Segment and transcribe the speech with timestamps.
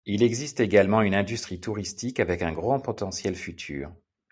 [0.07, 3.91] Il existe également une industrie touristique avec un grand potentiel futur.